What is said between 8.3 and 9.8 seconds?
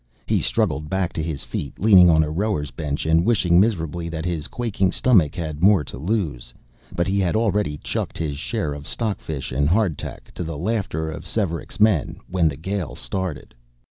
share of stockfish and